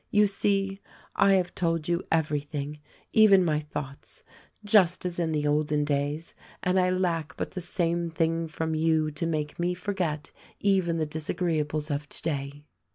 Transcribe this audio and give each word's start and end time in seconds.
You 0.09 0.25
see, 0.25 0.79
I 1.15 1.33
have 1.33 1.53
told 1.53 1.87
you 1.87 2.01
everything— 2.11 2.79
even 3.13 3.45
my 3.45 3.59
thoughts— 3.59 4.23
just 4.65 5.05
as 5.05 5.19
in 5.19 5.31
the 5.31 5.45
olden 5.45 5.85
days, 5.85 6.33
and 6.63 6.79
I 6.79 6.89
lack 6.89 7.37
but 7.37 7.51
the 7.51 7.61
same 7.61 8.09
thing 8.09 8.47
from 8.47 8.73
you 8.73 9.11
to 9.11 9.27
make 9.27 9.59
me 9.59 9.75
forget 9.75 10.31
even 10.59 10.97
the 10.97 11.05
disagreeables 11.05 11.91
of 11.91 12.09
today." 12.09 12.63